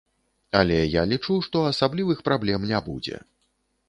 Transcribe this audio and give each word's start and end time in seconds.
Але 0.59 0.77
я 0.99 1.03
лічу, 1.11 1.35
што 1.47 1.61
асаблівых 1.71 2.23
праблем 2.31 2.65
не 2.73 2.79
будзе. 2.87 3.21